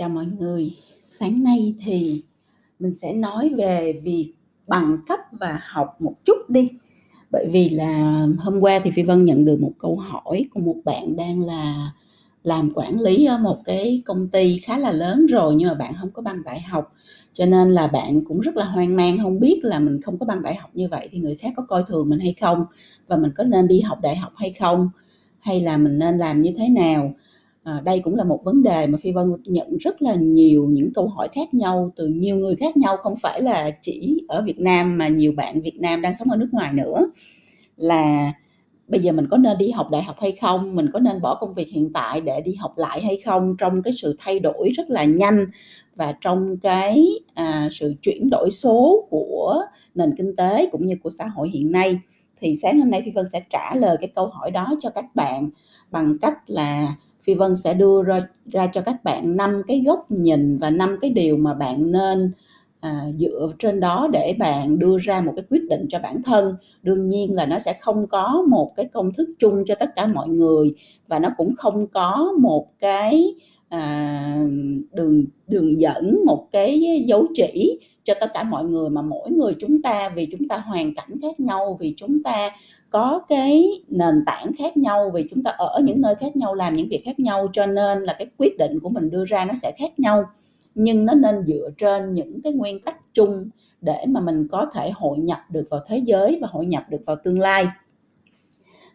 [0.00, 0.70] Chào mọi người,
[1.02, 2.22] sáng nay thì
[2.78, 4.32] mình sẽ nói về việc
[4.66, 6.70] bằng cấp và học một chút đi.
[7.30, 10.76] Bởi vì là hôm qua thì Phi Vân nhận được một câu hỏi của một
[10.84, 11.92] bạn đang là
[12.42, 15.92] làm quản lý ở một cái công ty khá là lớn rồi nhưng mà bạn
[16.00, 16.92] không có bằng đại học.
[17.32, 20.26] Cho nên là bạn cũng rất là hoang mang không biết là mình không có
[20.26, 22.64] bằng đại học như vậy thì người khác có coi thường mình hay không?
[23.06, 24.90] Và mình có nên đi học đại học hay không?
[25.38, 27.14] Hay là mình nên làm như thế nào?
[27.62, 30.92] À, đây cũng là một vấn đề mà phi vân nhận rất là nhiều những
[30.94, 34.60] câu hỏi khác nhau từ nhiều người khác nhau không phải là chỉ ở việt
[34.60, 37.10] nam mà nhiều bạn việt nam đang sống ở nước ngoài nữa
[37.76, 38.32] là
[38.88, 41.34] bây giờ mình có nên đi học đại học hay không mình có nên bỏ
[41.34, 44.70] công việc hiện tại để đi học lại hay không trong cái sự thay đổi
[44.74, 45.46] rất là nhanh
[45.96, 49.62] và trong cái à, sự chuyển đổi số của
[49.94, 51.98] nền kinh tế cũng như của xã hội hiện nay.
[52.40, 55.04] Thì sáng hôm nay phi vân sẽ trả lời cái câu hỏi đó cho các
[55.14, 55.50] bạn
[55.90, 58.20] bằng cách là phi vân sẽ đưa ra,
[58.52, 62.32] ra cho các bạn năm cái góc nhìn và năm cái điều mà bạn nên
[62.80, 66.56] à, dựa trên đó để bạn đưa ra một cái quyết định cho bản thân.
[66.82, 70.06] Đương nhiên là nó sẽ không có một cái công thức chung cho tất cả
[70.06, 70.74] mọi người
[71.08, 73.34] và nó cũng không có một cái
[73.70, 74.36] à,
[74.92, 79.54] đường đường dẫn một cái dấu chỉ cho tất cả mọi người mà mỗi người
[79.60, 82.50] chúng ta vì chúng ta hoàn cảnh khác nhau vì chúng ta
[82.90, 86.74] có cái nền tảng khác nhau vì chúng ta ở những nơi khác nhau làm
[86.74, 89.54] những việc khác nhau cho nên là cái quyết định của mình đưa ra nó
[89.54, 90.24] sẽ khác nhau.
[90.74, 94.90] Nhưng nó nên dựa trên những cái nguyên tắc chung để mà mình có thể
[94.90, 97.66] hội nhập được vào thế giới và hội nhập được vào tương lai.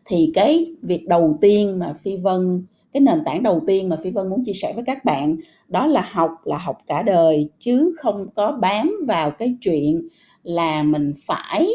[0.05, 4.11] Thì cái việc đầu tiên mà phi vân cái nền tảng đầu tiên mà phi
[4.11, 5.35] vân muốn chia sẻ với các bạn
[5.67, 10.07] đó là học là học cả đời, chứ không có bám vào cái chuyện
[10.43, 11.67] là mình phải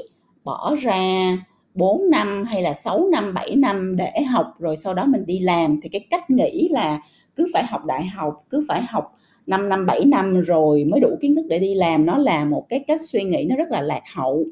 [0.44, 1.36] bỏ ra
[1.74, 5.38] 4 năm hay là 6 năm 7 năm để học rồi sau đó mình đi
[5.38, 5.80] làm.
[5.82, 7.00] Thì cái cách nghĩ là
[7.36, 9.16] cứ phải học đại học, cứ phải học
[9.46, 12.66] 5 năm 7 năm rồi mới đủ kiến thức để đi làm, nó là một
[12.68, 14.44] cái cách suy nghĩ nó rất là lạc hậu.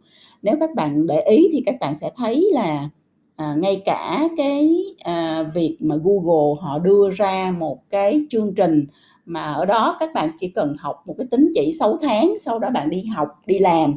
[0.42, 2.88] Nếu các bạn để ý thì các bạn sẽ thấy là
[3.38, 8.86] à, ngay cả cái à, việc mà Google họ đưa ra một cái chương trình
[9.26, 12.58] mà ở đó các bạn chỉ cần học một cái tính chỉ 6 tháng sau
[12.58, 13.94] đó bạn đi học đi làm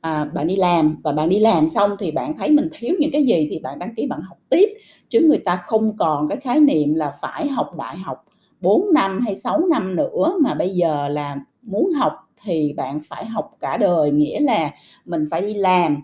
[0.00, 3.10] à, bạn đi làm và bạn đi làm xong thì bạn thấy mình thiếu những
[3.12, 4.68] cái gì thì bạn đăng ký bạn học tiếp.
[5.08, 8.24] Chứ người ta không còn cái khái niệm là phải học đại học
[8.60, 12.12] 4 năm hay 6 năm nữa mà bây giờ là muốn học
[12.44, 14.70] thì bạn phải học cả đời nghĩa là
[15.04, 15.96] mình phải đi làm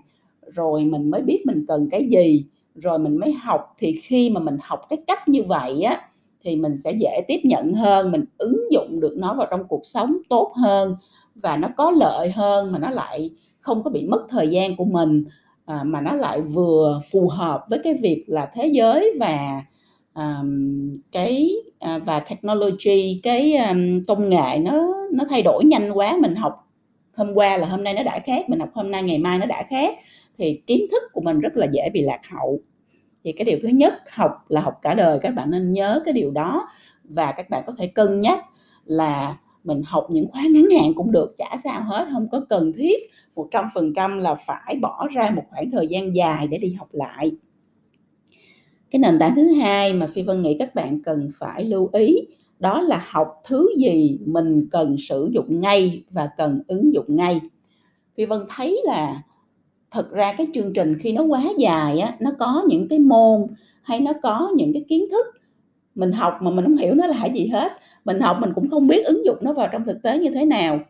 [0.46, 3.74] rồi mình mới biết mình cần cái gì rồi mình mới học.
[3.78, 6.00] Thì khi mà mình học cái cách như vậy á
[6.44, 9.86] thì mình sẽ dễ tiếp nhận hơn mình ứng dụng được nó vào trong cuộc
[9.86, 10.96] sống tốt hơn
[11.34, 14.84] và nó có lợi hơn mà nó lại không có bị mất thời gian của
[14.84, 15.24] mình
[15.64, 19.62] à, mà nó lại vừa phù hợp với cái việc là thế giới và
[20.14, 21.50] um, cái
[21.96, 26.16] uh, và technology cái um, công nghệ nó nó thay đổi nhanh quá.
[26.20, 26.68] Mình học
[27.16, 29.46] hôm qua là hôm nay nó đã khác mình học hôm nay ngày mai nó
[29.46, 29.98] đã khác
[30.38, 32.60] thì kiến thức của mình rất là dễ bị lạc hậu.
[33.24, 36.14] Thì cái điều thứ nhất, học là học cả đời, các bạn nên nhớ cái
[36.14, 36.68] điều đó.
[37.04, 38.44] Và các bạn có thể cân nhắc
[38.84, 42.72] là mình học những khóa ngắn hạn cũng được, chả sao hết, không có cần
[42.72, 47.30] thiết 100% là phải bỏ ra một khoảng thời gian dài để đi học lại.
[48.90, 52.16] Cái nền tảng thứ hai mà phi vân nghĩ các bạn cần phải lưu ý,
[52.58, 57.40] đó là học thứ gì mình cần sử dụng ngay và cần ứng dụng ngay.
[58.16, 59.22] Phi vân thấy là
[59.92, 63.46] thật ra cái chương trình khi nó quá dài á nó có những cái môn
[63.82, 65.26] hay nó có những cái kiến thức
[65.94, 67.72] mình học mà mình không hiểu nó là gì hết.
[68.04, 70.44] Mình học mình cũng không biết ứng dụng nó vào trong thực tế như thế
[70.44, 70.80] nào.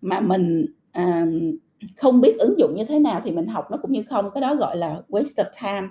[0.00, 1.26] Mà mình à,
[1.96, 4.30] không biết ứng dụng như thế nào thì mình học nó cũng như không.
[4.34, 5.88] Cái đó gọi là waste of time.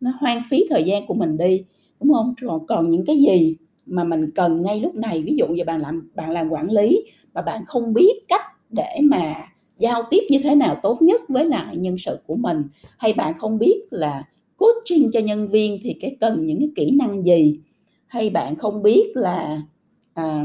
[0.00, 1.64] Nó hoang phí thời gian của mình đi
[2.00, 2.34] đúng không?
[2.46, 5.22] Còn còn những cái gì mà mình cần ngay lúc này?
[5.26, 8.98] Ví dụ như bạn làm bạn làm quản lý mà bạn không biết cách để
[9.02, 9.34] mà
[9.78, 12.62] giao tiếp như thế nào tốt nhất với lại nhân sự của mình?
[12.98, 14.24] Hay bạn không biết là
[14.56, 17.60] coaching cho nhân viên thì cái cần những cái kỹ năng gì?
[18.06, 19.62] Hay bạn không biết là
[20.14, 20.44] à,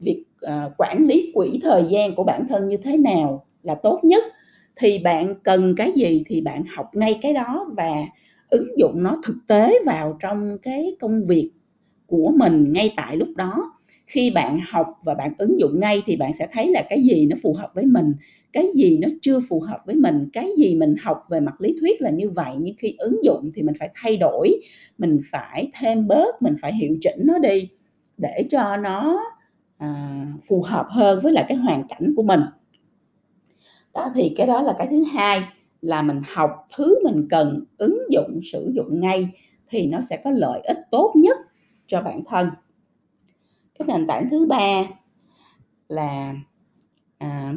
[0.00, 4.00] việc à, quản lý quỹ thời gian của bản thân như thế nào là tốt
[4.02, 4.24] nhất?
[4.76, 7.90] Thì bạn cần cái gì thì bạn học ngay cái đó và
[8.50, 11.50] ứng dụng nó thực tế vào trong cái công việc
[12.06, 13.72] của mình ngay tại lúc đó.
[14.06, 17.26] Khi bạn học và bạn ứng dụng ngay thì bạn sẽ thấy là cái gì
[17.26, 18.14] nó phù hợp với mình
[18.54, 21.76] cái gì nó chưa phù hợp với mình cái gì mình học về mặt lý
[21.80, 24.60] thuyết là như vậy nhưng khi ứng dụng thì mình phải thay đổi
[24.98, 27.68] mình phải thêm bớt mình phải hiệu chỉnh nó đi
[28.16, 29.20] để cho nó
[29.78, 32.40] à, phù hợp hơn với lại cái hoàn cảnh của mình.
[33.94, 35.42] Đó thì cái đó là cái thứ hai
[35.80, 39.28] là mình học thứ mình cần ứng dụng sử dụng ngay
[39.68, 41.38] thì nó sẽ có lợi ích tốt nhất
[41.86, 42.48] cho bản thân.
[43.78, 44.84] Cái nền tảng thứ ba
[45.88, 46.34] là
[47.18, 47.54] à,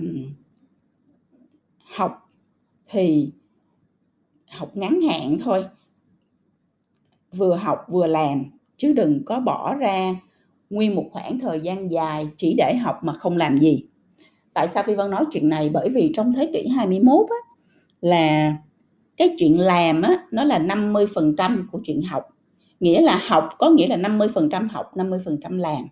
[1.97, 2.29] học
[2.89, 3.31] thì
[4.51, 5.65] học ngắn hạn thôi.
[7.31, 8.43] Vừa học vừa làm
[8.77, 10.15] chứ đừng có bỏ ra
[10.69, 13.83] nguyên một khoảng thời gian dài chỉ để học mà không làm gì.
[14.53, 15.69] Tại sao phi vân nói chuyện này?
[15.69, 17.35] Bởi vì trong thế kỷ 21 á,
[18.01, 18.55] là
[19.17, 22.23] cái chuyện làm á nó là 50% của chuyện học.
[22.79, 25.87] Nghĩa là học có nghĩa là 50% học 50% làm.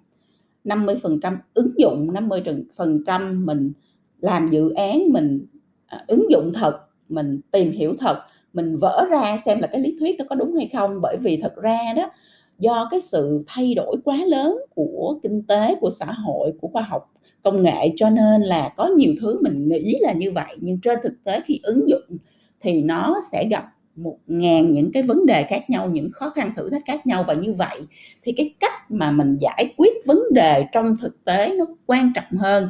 [0.63, 3.73] 50% ứng dụng 50% mình
[4.19, 5.45] làm dự án mình
[5.87, 6.79] à, ứng dụng thật
[7.09, 8.19] mình tìm hiểu thật
[8.53, 10.99] mình vỡ ra xem là cái lý thuyết nó có đúng hay không.
[11.01, 12.11] Bởi vì thật ra đó
[12.59, 16.81] do cái sự thay đổi quá lớn của kinh tế của xã hội của khoa
[16.81, 17.11] học
[17.43, 20.55] công nghệ cho nên là có nhiều thứ mình nghĩ là như vậy.
[20.59, 22.17] Nhưng trên thực tế khi ứng dụng
[22.61, 23.63] thì nó sẽ gặp
[23.95, 27.23] một ngàn những cái vấn đề khác nhau những khó khăn thử thách khác nhau.
[27.27, 27.79] Và như vậy
[28.23, 32.39] thì cái cách mà mình giải quyết vấn đề trong thực tế nó quan trọng
[32.39, 32.69] hơn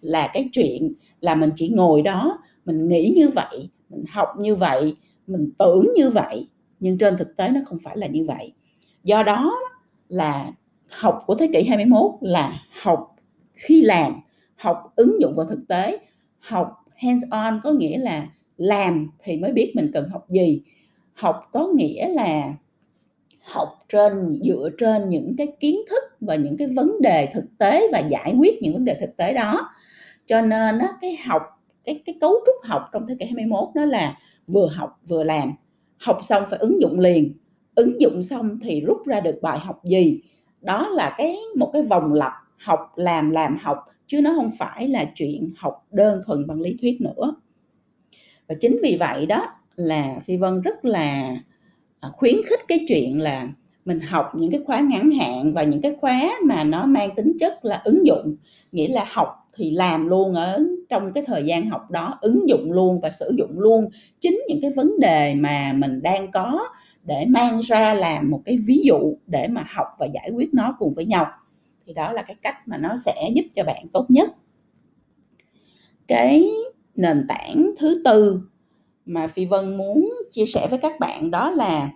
[0.00, 4.54] là cái chuyện là mình chỉ ngồi đó mình nghĩ như vậy mình học như
[4.54, 4.96] vậy
[5.26, 6.48] mình tưởng như vậy
[6.80, 8.52] nhưng trên thực tế nó không phải là như vậy.
[9.04, 9.54] Do đó
[10.08, 10.52] là
[10.88, 13.16] học của thế kỷ 21 là học
[13.54, 14.20] khi làm
[14.56, 15.98] học ứng dụng vào thực tế.
[16.38, 20.62] Học hands on có nghĩa là làm thì mới biết mình cần học gì.
[21.12, 22.54] Học có nghĩa là
[23.42, 27.88] học trên dựa trên những cái kiến thức và những cái vấn đề thực tế
[27.92, 29.70] và giải quyết những vấn đề thực tế đó.
[30.26, 31.42] Cho nên á, cái học
[31.86, 35.52] cái cái cấu trúc học trong thế kỷ 21 đó là vừa học vừa làm.
[35.96, 37.32] Học xong phải ứng dụng liền.
[37.74, 40.20] Ứng dụng xong thì rút ra được bài học gì?
[40.60, 44.88] Đó là cái, một cái vòng lặp học, làm làm học, chứ nó không phải
[44.88, 47.34] là chuyện học đơn thuần bằng lý thuyết nữa.
[48.48, 49.46] Và chính vì vậy đó
[49.76, 51.36] là phi vân rất là
[52.00, 53.48] à, khuyến khích cái chuyện là
[53.84, 57.36] mình học những cái khóa ngắn hạn và những cái khóa mà nó mang tính
[57.40, 58.36] chất là ứng dụng.
[58.72, 62.72] Nghĩa là học thì làm luôn ở trong cái thời gian học đó ứng dụng
[62.72, 63.88] luôn và sử dụng luôn
[64.20, 66.68] chính những cái vấn đề mà mình đang có
[67.02, 70.76] để mang ra làm một cái ví dụ để mà học và giải quyết nó
[70.78, 71.26] cùng với nhau.
[71.86, 74.30] Thì đó là cái cách mà nó sẽ giúp cho bạn tốt nhất.
[76.08, 76.50] Cái
[76.94, 78.40] nền tảng thứ tư
[79.06, 81.90] mà phi vân muốn chia sẻ với các bạn đó là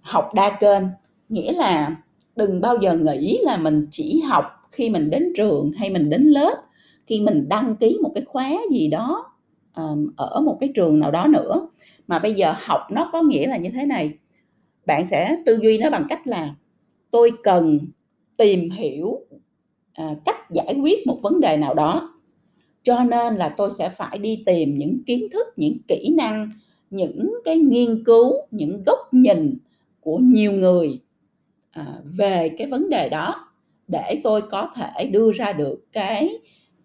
[0.00, 0.82] học đa kênh.
[1.28, 1.96] Nghĩa là
[2.36, 6.22] đừng bao giờ nghĩ là mình chỉ học khi mình đến trường hay mình đến
[6.22, 6.56] lớp
[7.10, 9.32] khi mình đăng ký một cái khóa gì đó
[9.76, 11.68] um, ở một cái trường nào đó nữa
[12.06, 14.12] mà bây giờ học nó có nghĩa là như thế này.
[14.86, 16.54] Bạn sẽ tư duy nó bằng cách là
[17.10, 17.78] tôi cần
[18.36, 19.20] tìm hiểu
[19.92, 22.18] à, cách giải quyết một vấn đề nào đó
[22.82, 26.50] cho nên là tôi sẽ phải đi tìm những kiến thức những kỹ năng
[26.90, 29.58] những cái nghiên cứu những góc nhìn
[30.00, 31.00] của nhiều người
[31.70, 33.48] à, về cái vấn đề đó
[33.88, 36.38] để tôi có thể đưa ra được cái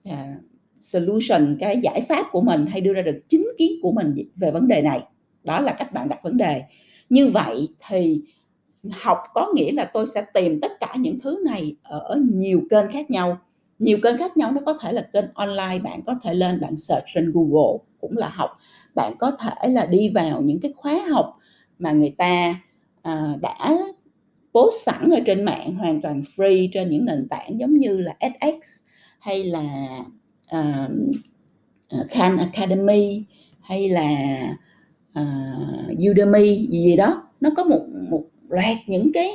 [0.06, 0.36] à,
[0.80, 4.52] solution cái giải pháp của mình hay đưa ra được chính kiến của mình về
[4.52, 5.04] vấn đề này.
[5.44, 6.62] Đó là cách bạn đặt vấn đề.
[7.10, 8.22] Như vậy thì
[8.92, 12.92] học có nghĩa là tôi sẽ tìm tất cả những thứ này ở nhiều kênh
[12.92, 13.38] khác nhau.
[13.80, 16.78] Nhiều kênh khác nhau nó có thể là kênh online bạn có thể lên bạn
[16.78, 18.50] search trên google cũng là học.
[18.96, 21.38] Bạn có thể là đi vào những cái khóa học
[21.80, 22.62] mà người ta
[23.02, 23.78] à, đã
[24.54, 28.16] post sẵn ở trên mạng hoàn toàn free trên những nền tảng giống như là
[28.20, 28.86] edX
[29.26, 30.00] hay là
[30.56, 30.92] uh,
[32.10, 33.24] Khan Academy
[33.62, 34.40] hay là
[35.20, 37.24] uh, Udemy gì gì đó.
[37.42, 39.30] Nó có một một loạt những cái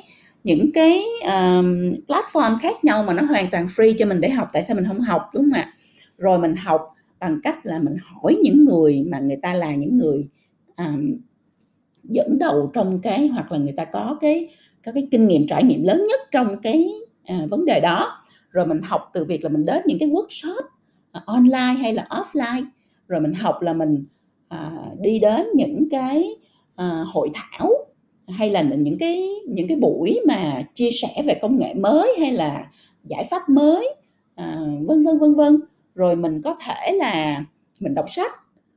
[0.45, 4.49] những cái um, platform khác nhau mà nó hoàn toàn free cho mình để học.
[4.53, 5.75] Tại sao mình không học đúng không ạ?
[6.19, 6.81] Rồi mình học
[7.21, 10.29] bằng cách là mình hỏi những người mà người ta là những người
[10.77, 11.17] um,
[12.05, 14.49] dẫn đầu trong cái hoặc là người ta có cái
[14.85, 16.89] có cái kinh nghiệm trải nghiệm lớn nhất trong cái
[17.35, 20.63] uh, vấn đề đó rồi mình học từ việc là mình đến những cái workshop
[21.13, 22.65] à, online hay là offline.
[23.09, 24.05] Rồi mình học là mình
[24.49, 26.25] à, đi đến những cái
[26.75, 27.73] à, hội thảo
[28.29, 32.33] hay là những cái những cái buổi mà chia sẻ về công nghệ mới hay
[32.33, 32.71] là
[33.05, 33.95] giải pháp mới
[34.35, 35.61] à, vân vân vân vân.
[35.95, 37.45] Rồi mình có thể là
[37.81, 38.33] mình đọc sách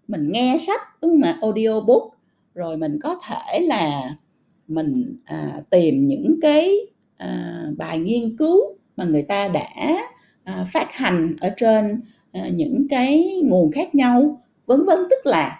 [0.08, 2.12] mình nghe sách đúng không ạ audio book
[2.54, 4.16] rồi mình có thể là
[4.68, 6.72] mình à, tìm những cái
[7.18, 9.98] à, bài nghiên cứu mà người ta đã
[10.44, 15.00] à, phát hành ở trên à, những cái nguồn khác nhau vân vân.
[15.10, 15.60] Tức là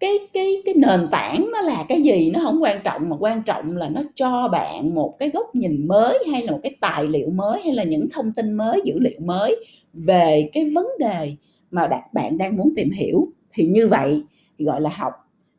[0.00, 3.42] cái cái cái nền tảng nó là cái gì nó không quan trọng mà quan
[3.42, 7.06] trọng là nó cho bạn một cái góc nhìn mới hay là một cái tài
[7.06, 11.32] liệu mới hay là những thông tin mới dữ liệu mới về cái vấn đề
[11.70, 13.28] mà bạn đang muốn tìm hiểu.
[13.52, 14.22] Thì như vậy
[14.58, 15.12] gọi là học.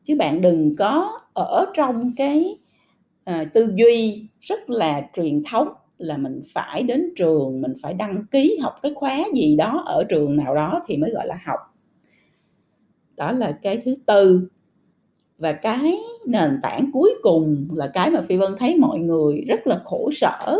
[0.03, 2.57] Chứ bạn đừng có ở trong cái
[3.23, 5.67] à, tư duy rất là truyền thống
[5.99, 10.03] là mình phải đến trường, mình phải đăng ký học cái khóa gì đó ở
[10.09, 11.59] trường nào đó thì mới gọi là học.
[13.15, 14.47] Đó là cái thứ tư.
[15.37, 19.67] Và cái nền tảng cuối cùng là cái mà phi vân thấy mọi người rất
[19.67, 20.57] là khổ sở.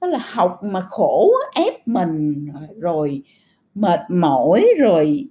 [0.00, 3.22] Đó là học mà khổ ép mình, rồi
[3.74, 5.28] mệt mỏi, rồi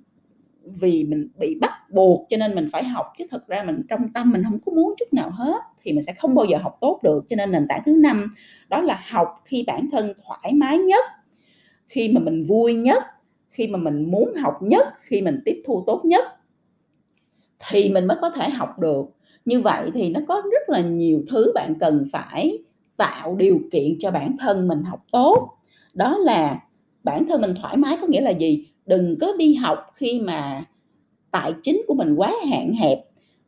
[0.66, 4.14] vì mình bị bắt buộc cho nên mình phải học, chứ thực ra mình trong
[4.14, 6.78] tâm mình không có muốn chút nào hết, thì mình sẽ không bao giờ học
[6.82, 7.26] tốt được.
[7.30, 8.26] Cho nên nền tảng thứ năm,
[8.70, 11.04] đó là học khi bản thân thoải mái nhất,
[11.88, 13.04] khi mà mình vui nhất,
[13.50, 16.26] khi mà mình muốn học nhất, khi mình tiếp thu tốt nhất,
[17.70, 19.06] thì mình mới có thể học được.
[19.46, 22.58] Như vậy thì nó có rất là nhiều thứ bạn cần phải
[22.98, 25.50] tạo điều kiện cho bản thân mình học tốt.
[25.94, 26.60] Đó là
[27.04, 28.68] bản thân mình thoải mái có nghĩa là gì?
[28.86, 30.64] Đừng có đi học khi mà
[31.32, 33.00] tài chính của mình quá hạn hẹp.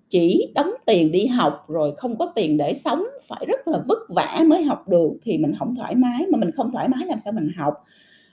[0.09, 3.99] Chỉ đóng tiền đi học rồi không có tiền để sống, phải rất là vất
[4.09, 6.25] vả mới học được, thì mình không thoải mái.
[6.31, 7.73] Mà mình không thoải mái làm sao mình học?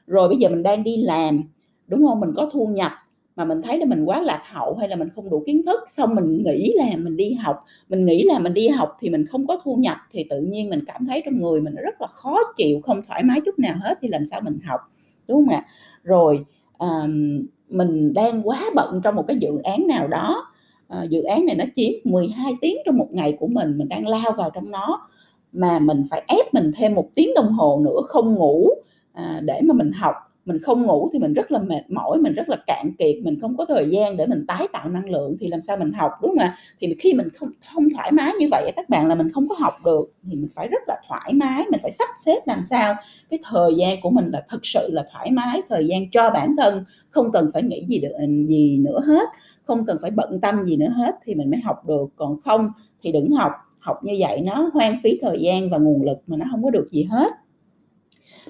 [0.06, 1.42] Rồi bây giờ mình đang đi làm,
[1.86, 2.20] đúng không?
[2.20, 2.92] Mình có thu nhập,
[3.36, 5.80] mà mình thấy là mình quá lạc hậu hay là mình không đủ kiến thức,
[5.86, 7.64] xong mình nghĩ là mình đi học.
[7.88, 10.70] Mình nghĩ là mình đi học thì mình không có thu nhập, thì tự nhiên
[10.70, 13.74] mình cảm thấy trong người mình rất là khó chịu, không thoải mái chút nào
[13.82, 14.80] hết thì làm sao mình học,
[15.28, 15.64] đúng không ạ?
[16.02, 16.44] Rồi
[17.68, 20.46] mình đang quá bận trong một cái dự án nào đó.
[20.88, 24.06] À, dự án này nó chiếm 12 tiếng trong một ngày của mình mình đang
[24.08, 25.08] lao vào trong nó.
[25.52, 28.68] Mà mình phải ép mình thêm một tiếng đồng hồ nữa không ngủ
[29.12, 30.14] à, để mà mình học
[30.44, 33.40] mình không ngủ thì mình rất là mệt mỏi, mình rất là cạn kiệt, mình
[33.40, 36.10] không có thời gian để mình tái tạo năng lượng thì làm sao mình học,
[36.22, 36.56] đúng không ạ?
[36.80, 39.54] Thì khi mình không không thoải mái như vậy các bạn, là mình không có
[39.58, 42.94] học được, thì mình phải rất là thoải mái, mình phải sắp xếp làm sao
[43.30, 46.56] cái thời gian của mình là thực sự là thoải mái, thời gian cho bản
[46.56, 48.12] thân, không cần phải nghĩ gì được,
[48.48, 49.28] gì nữa hết,
[49.64, 52.06] không cần phải bận tâm gì nữa hết thì mình mới học được.
[52.16, 52.70] Còn không
[53.02, 56.36] thì đừng học học như vậy nó hoang phí thời gian và nguồn lực mà
[56.36, 57.32] nó không có được gì hết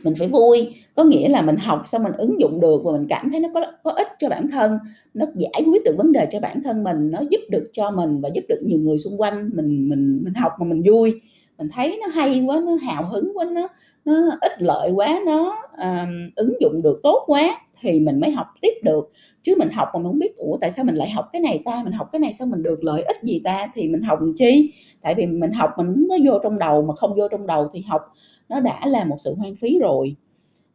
[0.03, 0.75] mình phải vui.
[0.95, 3.49] Có nghĩa là mình học xong mình ứng dụng được và mình cảm thấy nó
[3.55, 4.79] có có ích cho bản thân
[5.15, 8.21] nó giải quyết được vấn đề cho bản thân mình nó giúp được cho mình
[8.21, 11.21] và giúp được nhiều người xung quanh mình mình mình học mà mình vui.
[11.59, 13.69] Mình thấy nó hay quá nó hào hứng quá nó
[14.05, 18.47] nó ích lợi quá nó um, ứng dụng được tốt quá thì mình mới học
[18.61, 19.13] tiếp được.
[19.43, 21.63] Chứ mình học mà mình không biết ủa tại sao mình lại học cái này
[21.65, 21.83] ta?
[21.85, 23.71] Mình học cái này sao mình được lợi ích gì ta?
[23.75, 24.73] Thì mình học làm chi?
[25.03, 27.81] Tại vì mình học mình nó vô trong đầu mà không vô trong đầu thì
[27.89, 28.01] học
[28.49, 30.17] nó đã là một sự hoang phí rồi.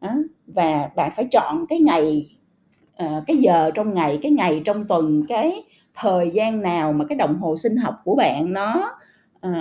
[0.02, 0.16] Đó.
[0.48, 2.36] và bạn phải chọn cái ngày
[2.96, 5.64] ờ, cái giờ trong ngày cái ngày trong tuần cái
[5.96, 8.92] thời gian nào mà cái đồng hồ sinh học của bạn nó
[9.48, 9.54] uh,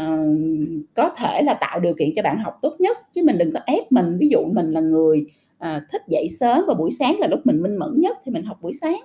[0.94, 2.98] có thể là tạo điều kiện cho bạn học tốt nhất.
[3.14, 4.18] Chứ mình đừng có ép mình.
[4.18, 7.62] Ví dụ mình là người uh, thích dậy sớm và buổi sáng là lúc mình
[7.62, 9.00] minh mẫn nhất thì mình học buổi sáng.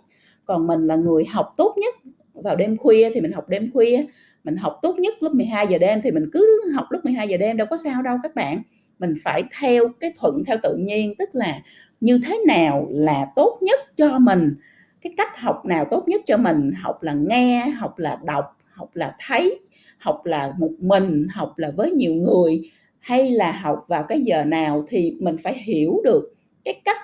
[0.46, 1.96] Còn mình là người học tốt nhất
[2.34, 4.06] vào đêm khuya thì mình học đêm khuya.
[4.44, 7.38] Mình học tốt nhất lúc 12 giờ đêm thì mình cứ học lúc 12 giờ
[7.38, 8.62] đêm đâu có sao đâu các bạn
[9.00, 11.62] mình phải theo cái thuận theo tự nhiên, tức là
[12.02, 14.56] như thế nào là tốt nhất cho mình,
[15.02, 18.90] cái cách học nào tốt nhất cho mình, học là nghe, học là đọc, học
[18.94, 19.60] là thấy,
[19.98, 24.44] học là một mình, học là với nhiều người, hay là học vào cái giờ
[24.44, 26.34] nào thì mình phải hiểu được
[26.66, 26.98] cái cách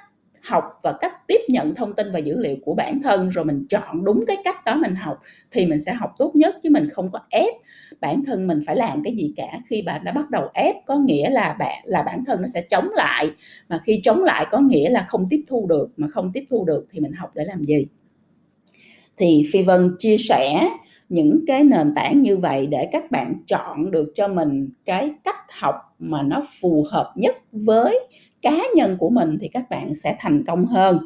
[0.50, 3.66] học và cách tiếp nhận thông tin và dữ liệu của bản thân, rồi mình
[3.70, 5.20] chọn đúng cái cách đó mình học
[5.52, 7.54] thì mình sẽ học tốt nhất, chứ mình không có ép
[8.02, 9.60] bản thân mình phải làm cái gì cả.
[9.68, 12.62] Khi bạn đã bắt đầu ép, có nghĩa là bạn, là bản thân nó sẽ
[12.70, 13.32] chống lại.
[13.70, 15.90] Mà khi chống lại có nghĩa là không tiếp thu được.
[15.98, 17.88] Mà không tiếp thu được thì mình học để làm gì?
[19.18, 20.70] Thì phi vân chia sẻ
[21.10, 25.52] những cái nền tảng như vậy để các bạn chọn được cho mình cái cách
[25.60, 28.08] học mà nó phù hợp nhất với
[28.42, 31.06] cá nhân của mình thì các bạn sẽ thành công hơn.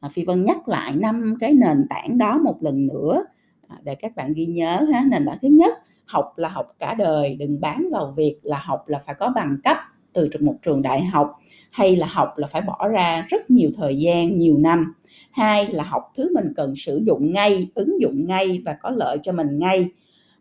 [0.00, 3.24] À, phi vân nhắc lại năm cái nền tảng đó một lần nữa
[3.68, 5.04] à, để các bạn ghi nhớ ha.
[5.10, 8.84] Nền tảng thứ nhất học là học cả đời đừng bán vào việc là học
[8.86, 9.76] là phải có bằng cấp
[10.12, 11.38] từ một trường đại học
[11.70, 14.94] hay là học là phải bỏ ra rất nhiều thời gian nhiều năm.
[15.30, 19.18] Hai là học thứ mình cần sử dụng ngay ứng dụng ngay và có lợi
[19.22, 19.88] cho mình ngay.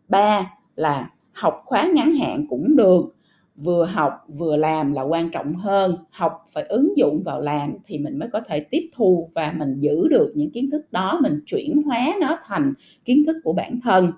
[0.07, 3.15] Ba là học khóa ngắn hạn cũng được
[3.55, 5.95] vừa học vừa làm là quan trọng hơn.
[6.09, 9.79] Học phải ứng dụng vào làm thì mình mới có thể tiếp thu và mình
[9.79, 12.73] giữ được những kiến thức đó, mình chuyển hóa nó thành
[13.05, 14.11] kiến thức của bản thân.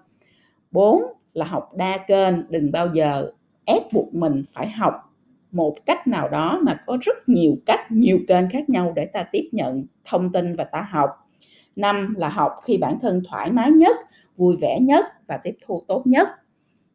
[0.71, 3.31] Bốn là học đa kênh, đừng bao giờ
[3.65, 4.93] ép buộc mình phải học
[5.51, 9.23] một cách nào đó mà có rất nhiều cách, nhiều kênh khác nhau để ta
[9.31, 11.09] tiếp nhận thông tin và ta học.
[11.75, 13.97] Năm là học khi bản thân thoải mái nhất,
[14.37, 16.29] vui vẻ nhất và tiếp thu tốt nhất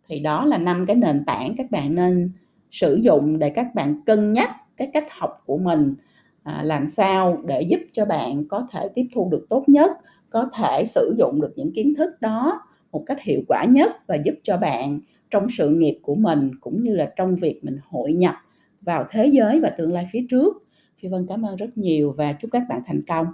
[0.08, 2.32] thì đó là năm cái nền tảng các bạn nên
[2.70, 5.94] sử dụng để các bạn cân nhắc cái cách học của mình
[6.42, 9.92] à, làm sao để giúp cho bạn có thể tiếp thu được tốt nhất
[10.30, 12.60] có thể sử dụng được những kiến thức đó
[12.92, 15.00] một cách hiệu quả nhất và giúp cho bạn
[15.30, 18.34] trong sự nghiệp của mình cũng như là trong việc mình hội nhập
[18.80, 20.56] vào thế giới và tương lai phía trước.
[20.98, 23.26] Phi Vân cảm ơn rất nhiều và chúc các bạn thành công.